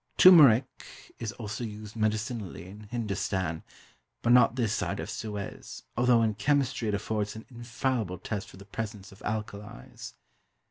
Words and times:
Turmeric 0.17 0.65
is 1.19 1.31
also 1.33 1.63
used 1.63 1.95
medicinally 1.95 2.65
in 2.65 2.87
Hindustan, 2.89 3.61
but 4.23 4.33
not 4.33 4.55
this 4.55 4.73
side 4.73 4.99
of 4.99 5.11
Suez, 5.11 5.83
although 5.95 6.23
in 6.23 6.33
chemistry 6.33 6.87
it 6.87 6.95
affords 6.95 7.35
an 7.35 7.45
infallible 7.51 8.17
test 8.17 8.49
for 8.49 8.57
the 8.57 8.65
presence 8.65 9.11
of 9.11 9.21
alkalies. 9.23 10.15